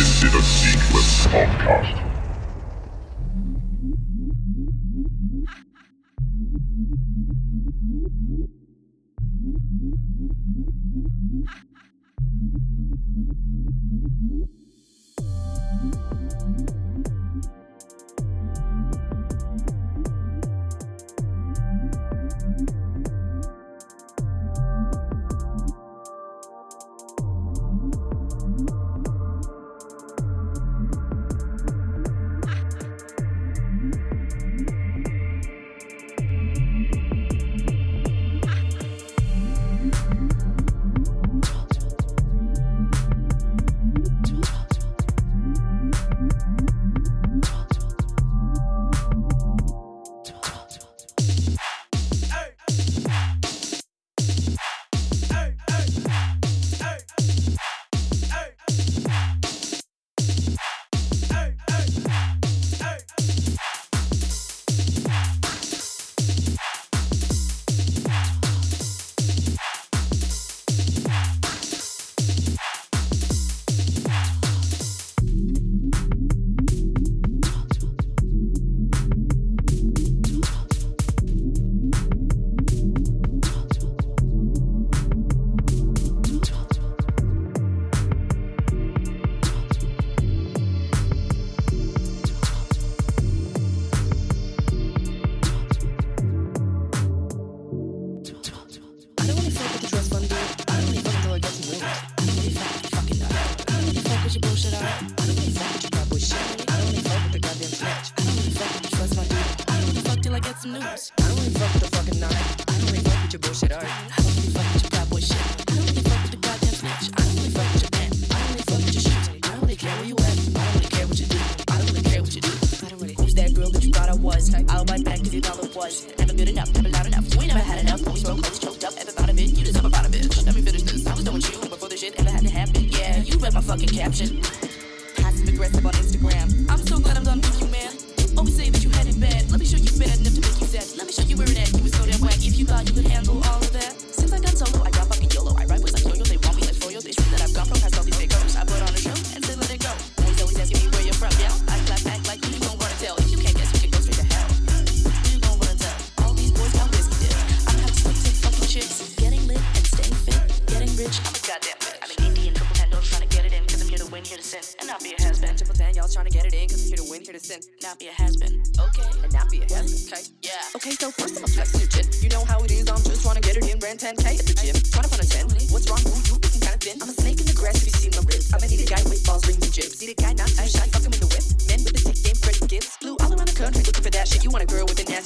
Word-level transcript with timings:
This 0.00 0.22
is 0.22 0.34
a 0.34 0.42
Sequence 0.42 1.26
Podcast. 1.26 2.09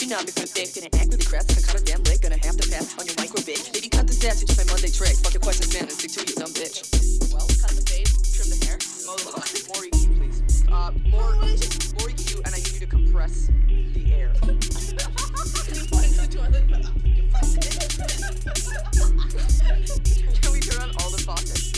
economics 0.05 0.37
and 0.37 0.49
facts 0.49 0.75
Getting 0.75 0.95
accurately 1.01 1.25
crafted 1.25 1.57
and 1.57 1.65
cut 1.65 1.81
a 1.81 1.85
damn 1.85 2.03
Gonna 2.21 2.37
have 2.45 2.57
to 2.57 2.69
pass 2.69 2.99
on 2.99 3.07
your 3.07 3.17
micro 3.17 3.41
bitch. 3.41 3.73
Baby 3.73 3.89
cut 3.89 4.07
this 4.07 4.25
ass, 4.25 4.41
you 4.41 4.49
my 4.57 4.65
Monday 4.69 4.89
Fuck 4.93 5.33
your 5.33 5.41
questions, 5.41 5.73
man, 5.73 5.83
and 5.85 5.93
stick 5.93 6.13
to 6.13 6.21
you, 6.21 6.37
dumb 6.37 6.53
bitch. 6.53 6.85
Well, 7.33 7.47
cut 7.61 7.73
the 7.73 7.85
face, 7.89 8.13
trim 8.33 8.49
the 8.53 8.61
hair. 8.65 8.77
More 9.05 9.17
EQ 9.89 10.17
please. 10.19 10.65
Uh, 10.69 10.93
more, 11.09 11.33
more 11.37 12.09
EQ 12.13 12.45
and 12.45 12.53
I 12.53 12.59
need 12.61 12.73
you 12.73 12.81
to 12.81 12.87
compress 12.87 13.49
the 13.69 14.13
air. 14.13 14.33
Can 20.41 20.53
we 20.53 20.61
turn 20.61 20.83
on 20.83 20.91
all 21.01 21.11
the 21.11 21.23
faucets? 21.25 21.74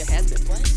your 0.00 0.10
husband. 0.10 0.48
What? 0.48 0.69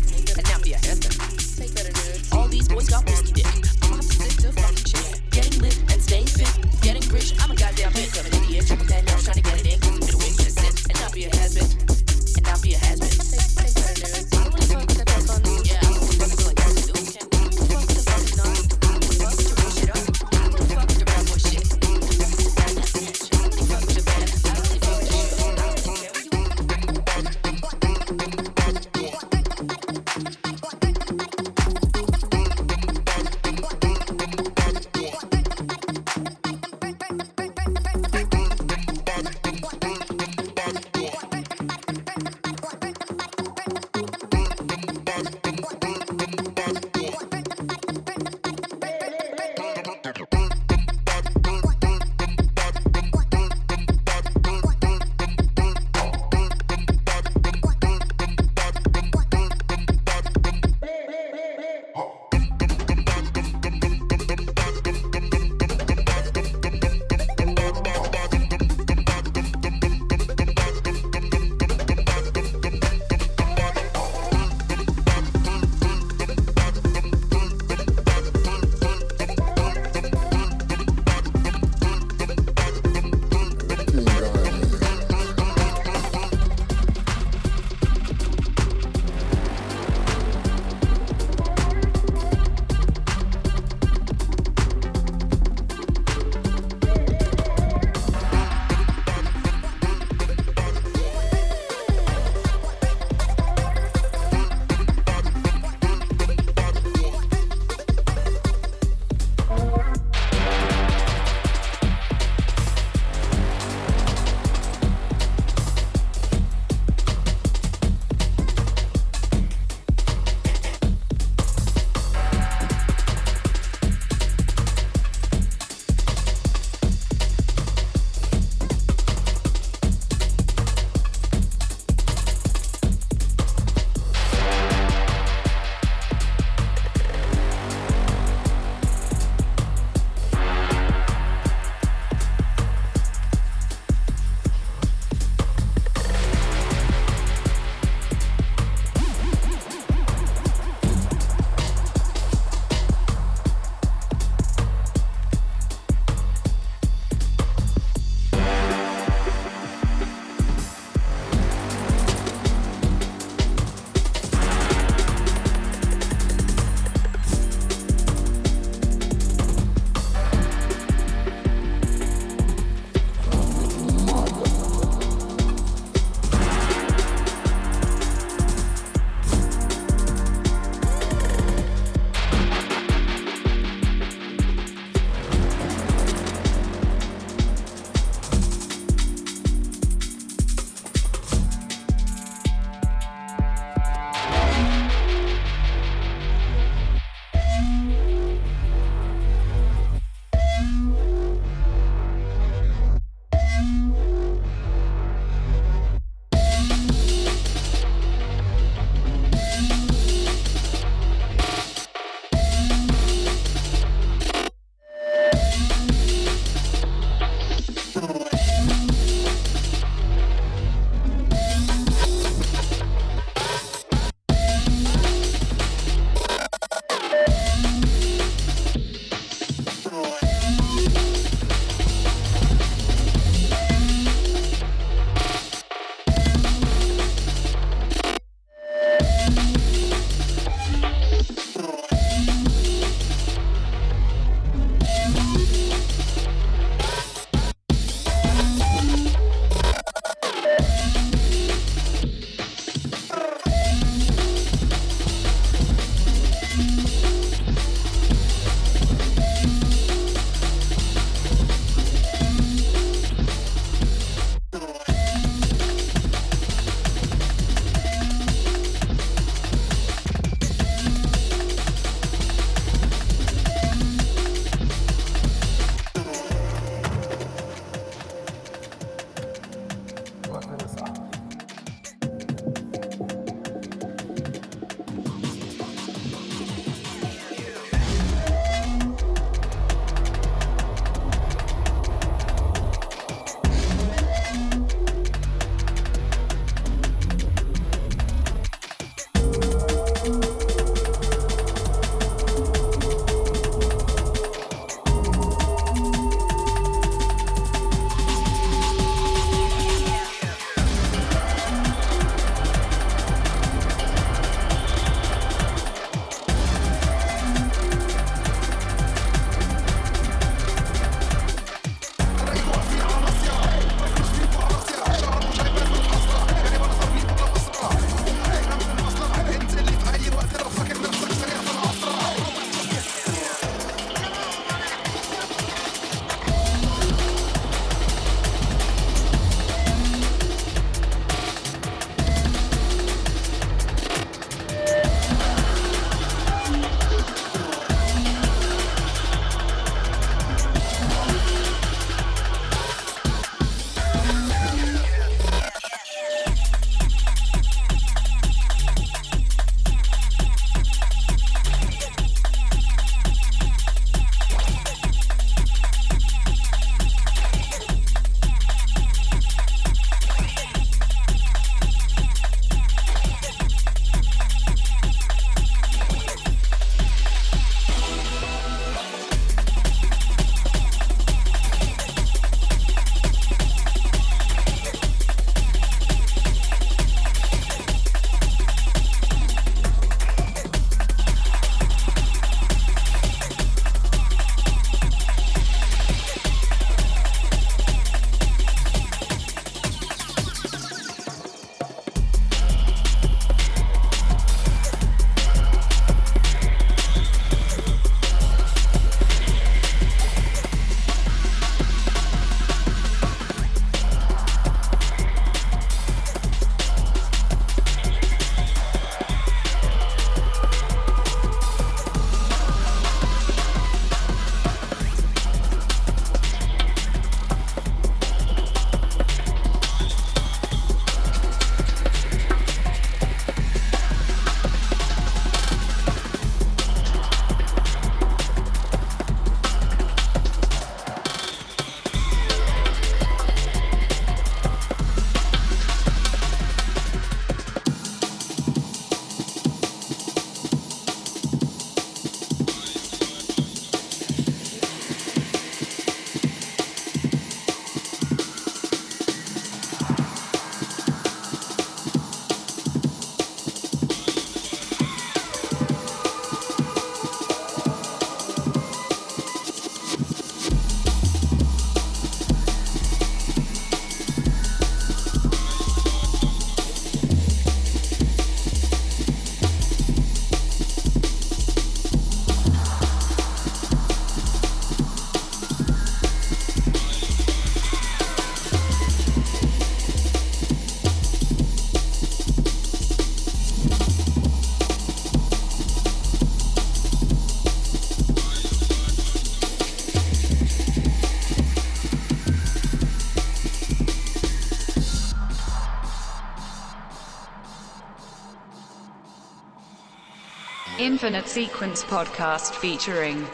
Infinite 510.78 511.28
Sequence 511.28 511.84
podcast 511.84 512.52
featuring 512.54 513.24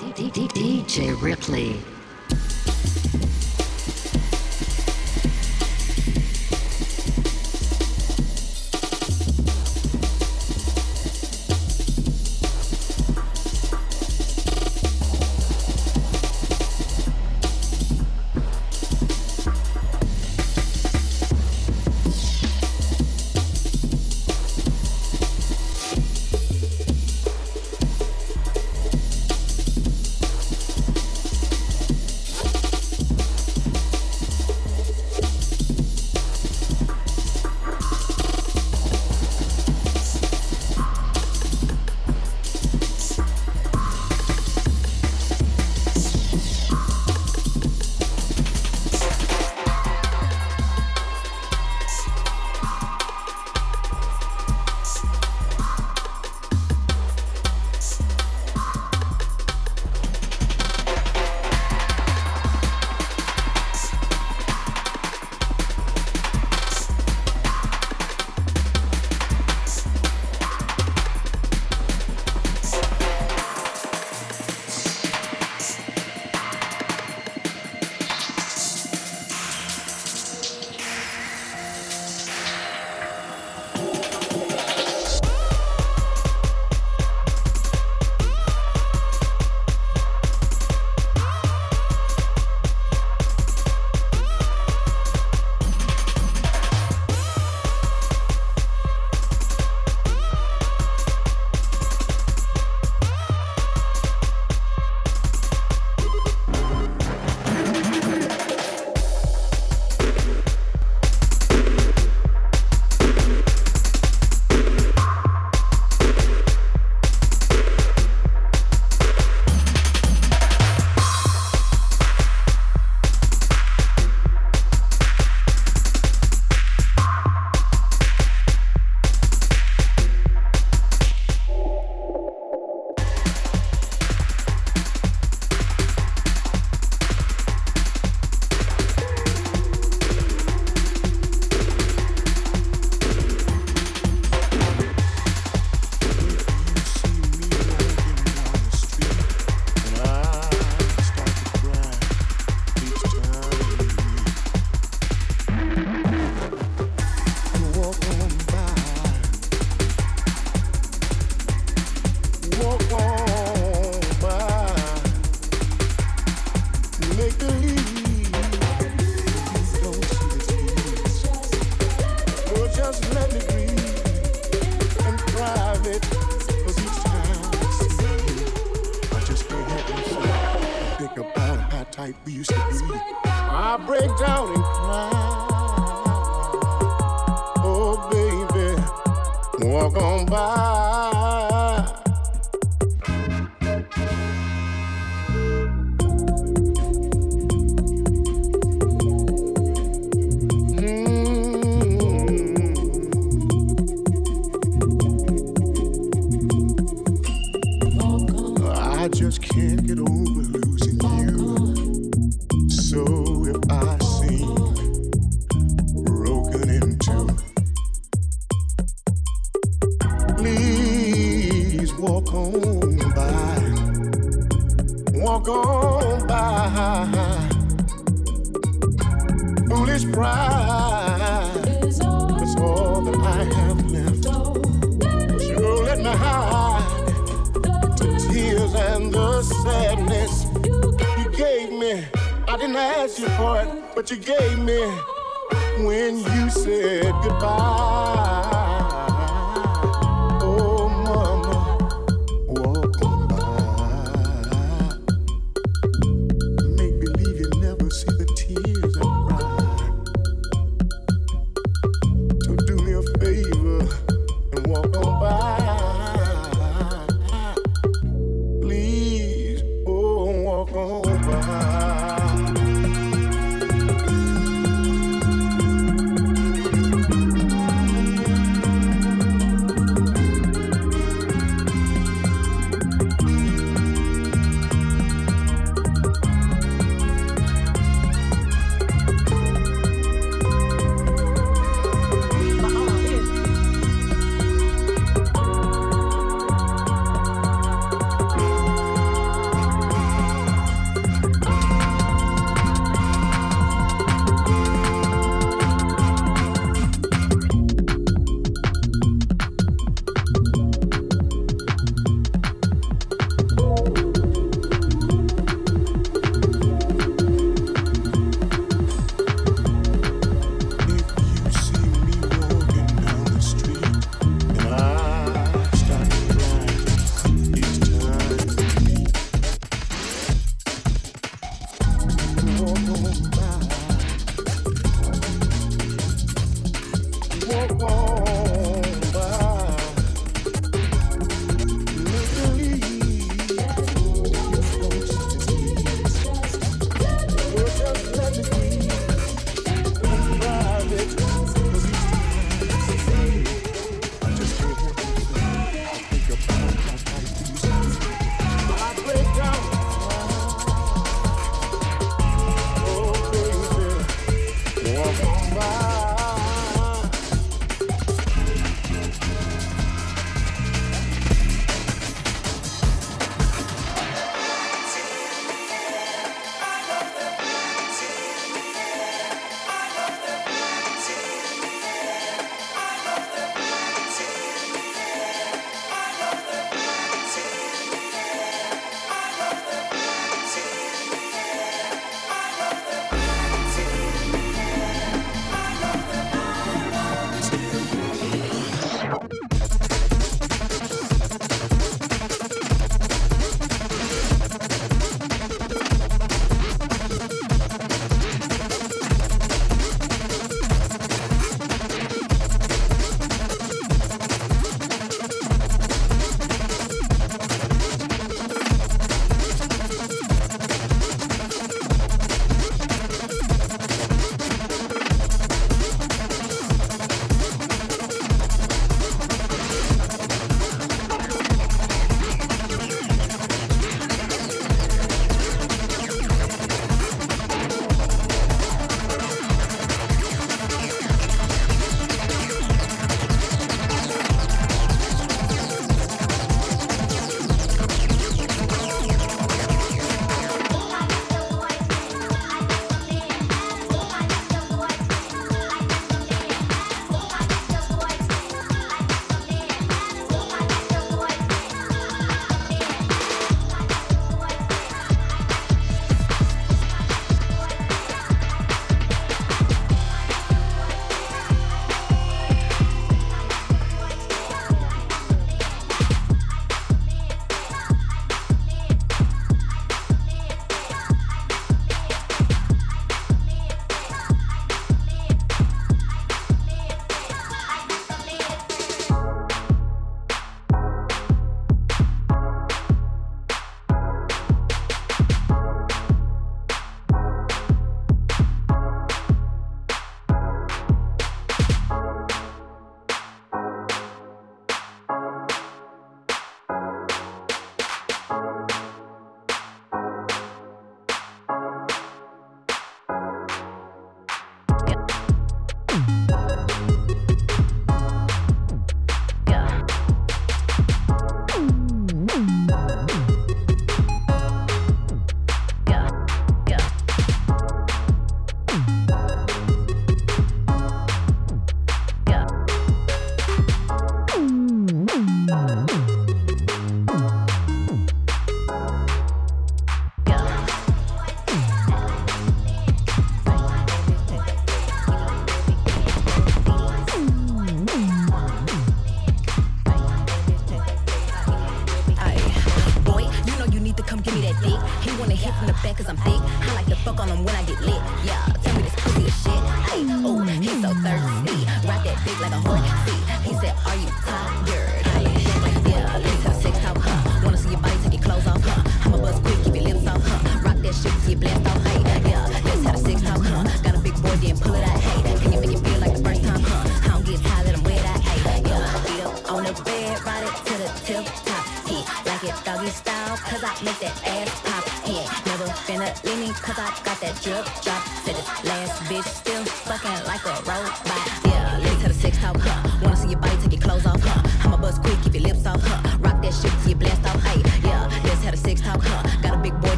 DJ 0.00 1.22
Ripley. 1.22 1.91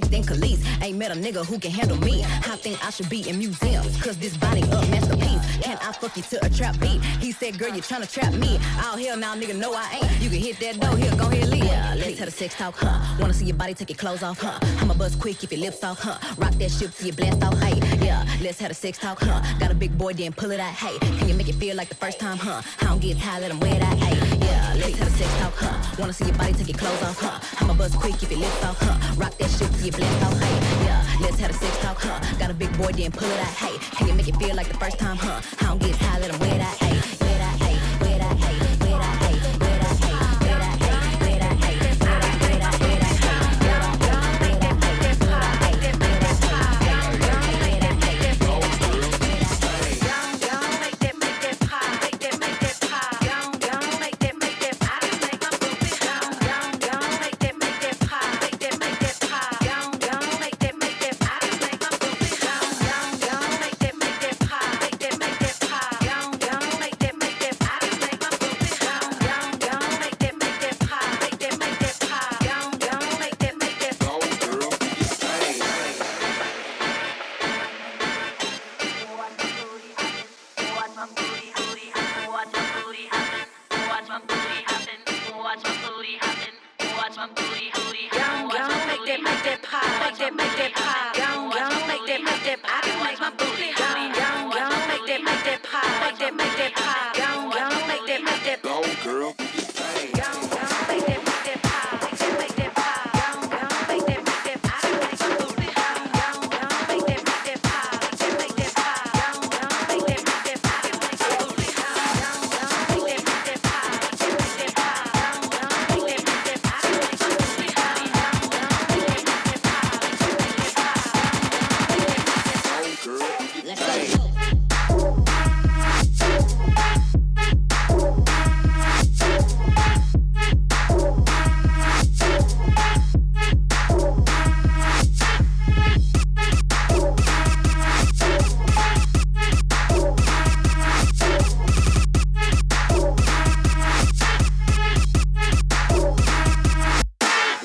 More 0.00 0.10
than 0.10 0.22
Khalees. 0.22 0.82
Ain't 0.82 0.98
met 0.98 1.10
a 1.10 1.14
nigga 1.14 1.44
who 1.44 1.58
can 1.58 1.70
handle 1.70 1.96
me. 1.98 2.22
I 2.24 2.56
think 2.56 2.84
I 2.84 2.90
should 2.90 3.08
be 3.08 3.28
in 3.28 3.38
museums, 3.38 4.00
cause 4.02 4.16
this 4.18 4.36
body 4.36 4.62
up 4.64 4.88
masterpiece. 4.88 5.58
Can 5.62 5.78
I 5.78 5.92
fuck 5.92 6.16
you 6.16 6.22
to 6.22 6.44
a 6.44 6.50
trap 6.50 6.78
beat? 6.80 7.02
He 7.20 7.32
said, 7.32 7.58
girl, 7.58 7.74
you 7.74 7.82
tryna 7.82 8.10
trap 8.12 8.32
me. 8.34 8.58
Oh, 8.78 8.96
hell 8.96 9.16
now, 9.16 9.34
nigga, 9.34 9.56
no, 9.56 9.72
I 9.74 10.00
ain't. 10.02 10.22
You 10.22 10.30
can 10.30 10.38
hit 10.38 10.58
that 10.60 10.80
door, 10.80 10.96
here, 10.96 11.14
go 11.16 11.28
ahead, 11.28 11.48
leave. 11.48 11.64
Yeah, 11.64 11.94
let's 11.96 12.18
have 12.18 12.28
a 12.28 12.30
sex 12.30 12.54
talk, 12.54 12.76
huh? 12.76 13.16
Wanna 13.20 13.34
see 13.34 13.46
your 13.46 13.56
body 13.56 13.74
take 13.74 13.90
your 13.90 13.96
clothes 13.96 14.22
off, 14.22 14.40
huh? 14.40 14.58
I'ma 14.80 14.94
buzz 14.94 15.16
quick, 15.16 15.38
keep 15.38 15.52
your 15.52 15.60
lips 15.60 15.82
off, 15.84 16.00
huh? 16.00 16.18
Rock 16.38 16.52
that 16.54 16.70
shit 16.70 16.92
till 16.92 17.08
you 17.08 17.12
blast 17.12 17.42
off, 17.42 17.58
hey. 17.60 17.78
Yeah, 18.04 18.24
let's 18.40 18.60
have 18.60 18.70
a 18.70 18.74
sex 18.74 18.98
talk, 18.98 19.20
huh? 19.20 19.42
Got 19.58 19.70
a 19.70 19.74
big 19.74 19.96
boy, 19.96 20.12
then 20.14 20.32
pull 20.32 20.50
it 20.50 20.60
out, 20.60 20.72
hey. 20.72 20.98
Can 21.18 21.28
you 21.28 21.34
make 21.34 21.48
it 21.48 21.54
feel 21.54 21.76
like 21.76 21.88
the 21.88 21.94
first 21.94 22.18
time, 22.18 22.38
huh? 22.38 22.62
I 22.80 22.84
don't 22.84 23.00
get 23.00 23.18
tired, 23.18 23.42
let 23.42 23.50
him 23.50 23.60
wear 23.60 23.78
that, 23.78 23.98
hey. 23.98 24.19
Yeah, 24.40 24.74
let's 24.76 24.96
have 24.98 25.08
a 25.08 25.10
sex 25.10 25.30
talk, 25.38 25.54
huh? 25.56 25.96
Wanna 25.98 26.12
see 26.12 26.26
your 26.26 26.34
body 26.36 26.52
take 26.52 26.68
your 26.68 26.78
clothes 26.78 27.02
off, 27.02 27.20
huh? 27.20 27.40
I'ma 27.60 27.74
buzz 27.74 27.94
quick, 27.94 28.22
if 28.22 28.30
your 28.30 28.40
lips 28.40 28.64
off, 28.64 28.78
huh? 28.80 29.14
Rock 29.16 29.36
that 29.38 29.50
shit 29.50 29.70
till 29.74 29.86
you 29.86 29.92
blast 29.92 30.24
off, 30.24 30.40
hey. 30.40 30.84
Yeah, 30.84 31.04
let's 31.20 31.38
have 31.40 31.50
a 31.50 31.54
sex 31.54 31.78
talk, 31.78 31.98
huh? 32.00 32.38
Got 32.38 32.50
a 32.50 32.54
big 32.54 32.76
boy, 32.78 32.92
then 32.92 33.12
pull 33.12 33.28
it 33.28 33.38
out, 33.38 33.54
hey. 33.62 33.78
Can 33.96 34.08
you 34.08 34.14
make 34.14 34.28
it 34.28 34.36
feel 34.36 34.56
like 34.56 34.68
the 34.68 34.78
first 34.78 34.98
time, 34.98 35.16
huh? 35.16 35.40
I 35.60 35.64
don't 35.68 35.80
get 35.80 35.94
tired, 35.96 36.22
let 36.22 36.30
him 36.32 36.40
wear 36.40 36.58
that, 36.58 36.76
hey. 36.78 36.89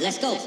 Let's 0.05 0.19
go. 0.19 0.37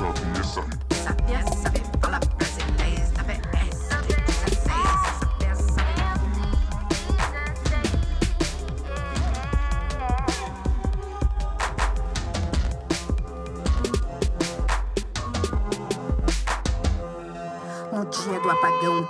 up 0.00 0.37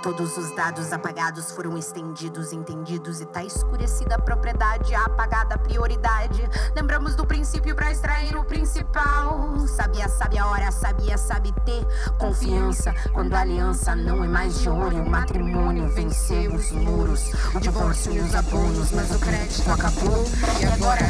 Todos 0.09 0.37
os 0.37 0.55
dados 0.55 0.91
apagados 0.91 1.51
foram 1.51 1.77
estendidos, 1.77 2.51
entendidos 2.51 3.21
e 3.21 3.27
tá 3.27 3.43
escurecida 3.43 4.15
a 4.15 4.19
propriedade, 4.19 4.95
apagada 4.95 5.53
a 5.53 5.57
prioridade. 5.59 6.41
Lembramos 6.75 7.15
do 7.15 7.27
princípio 7.27 7.75
para 7.75 7.91
extrair 7.91 8.35
o 8.35 8.43
principal. 8.43 9.55
Sabia, 9.67 10.09
sabe 10.09 10.39
a 10.39 10.47
hora, 10.47 10.71
sabia, 10.71 11.15
sabe 11.15 11.53
ter 11.63 11.85
confiança. 12.17 12.91
Quando 13.13 13.35
a 13.35 13.41
aliança 13.41 13.95
não 13.95 14.23
é 14.23 14.27
mais 14.27 14.59
de 14.59 14.67
ouro, 14.67 14.99
o 14.99 15.07
matrimônio 15.07 15.87
venceu 15.89 16.55
os 16.55 16.71
muros, 16.71 17.31
o 17.53 17.59
divórcio 17.59 18.11
e 18.11 18.19
os 18.19 18.33
abonos, 18.33 18.91
mas 18.91 19.11
o 19.15 19.19
crédito 19.19 19.69
acabou. 19.69 20.25
E 20.59 20.65
agora, 20.65 21.05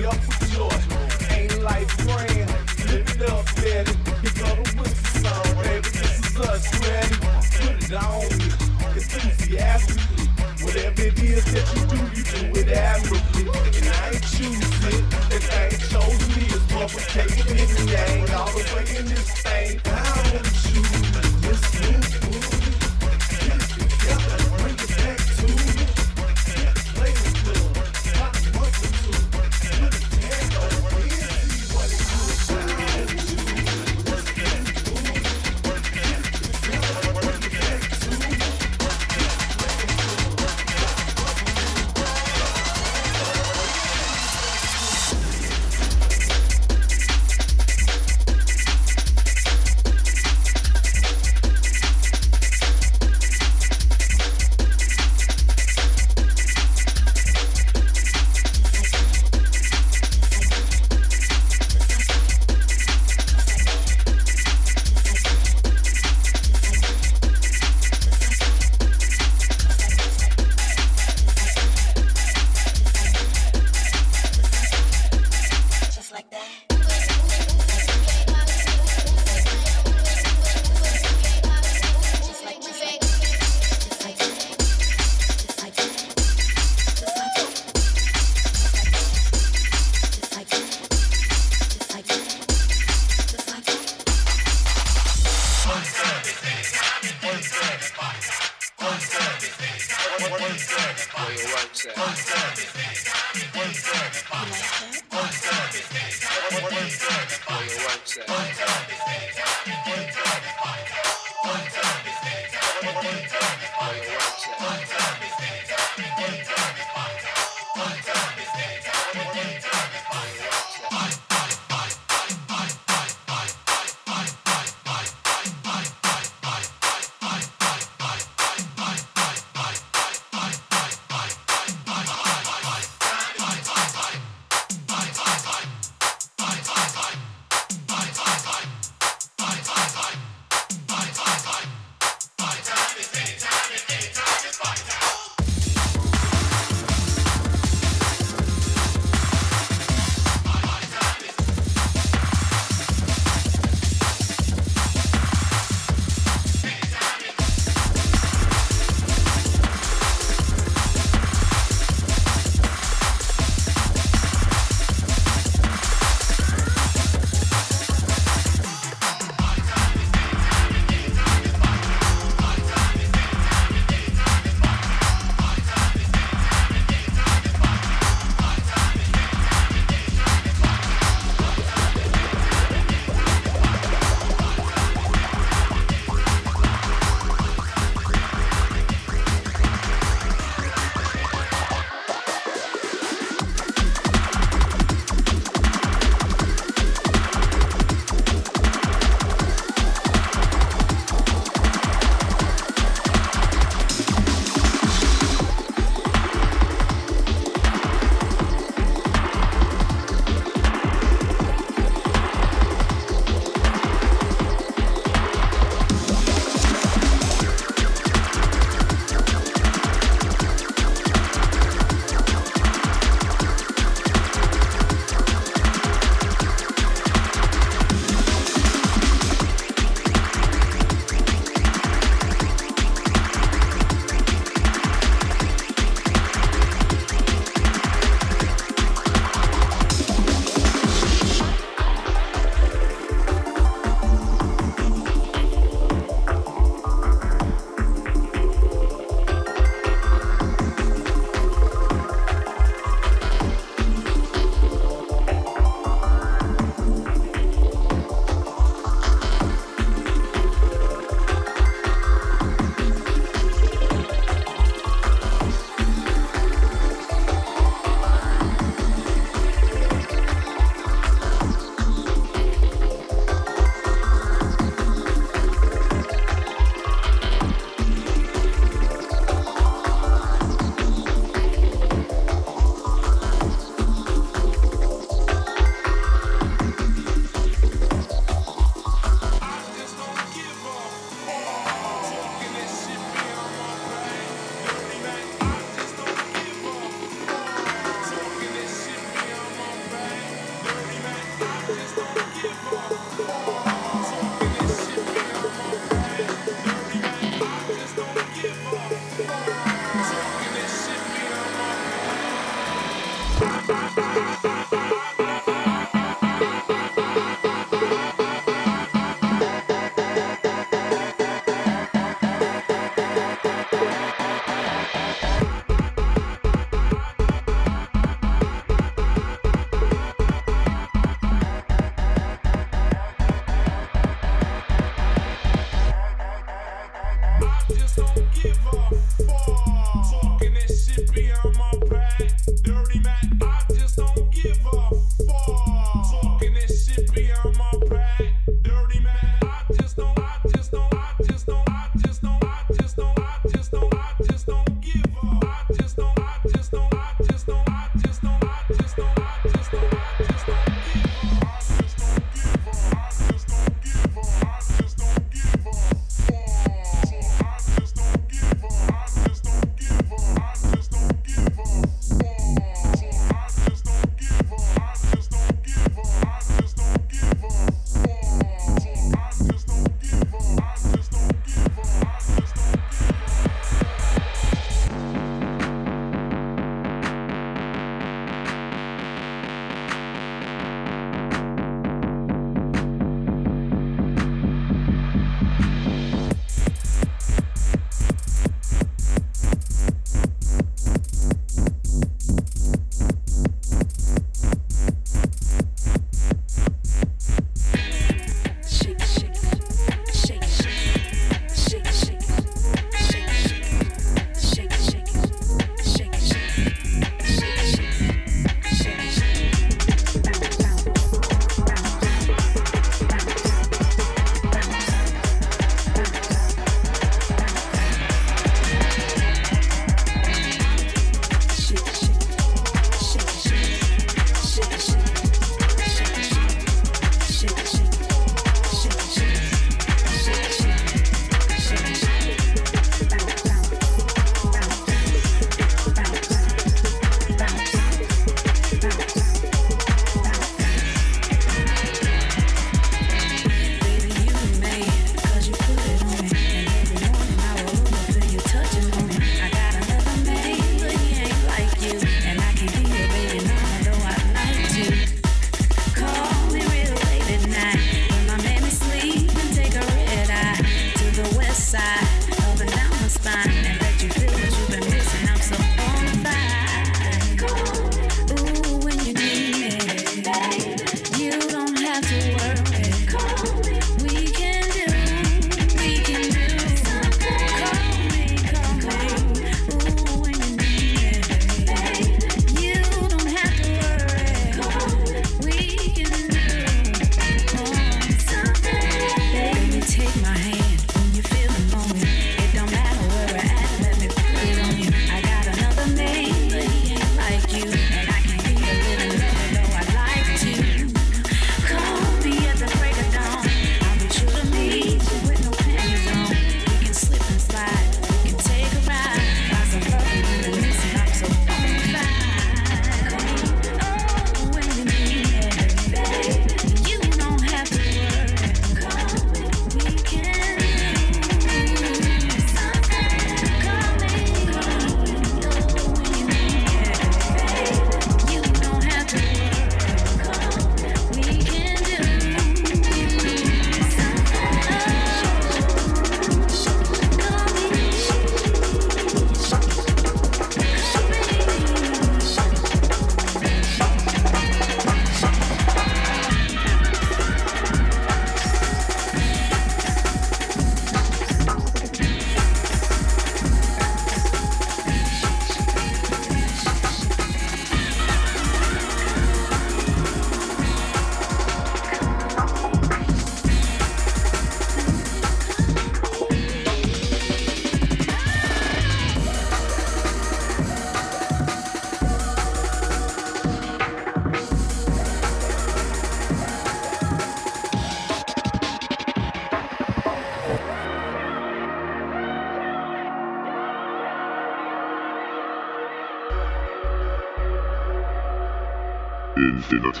Infinite 599.46 600.00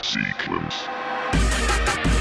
Sequence. 0.00 2.17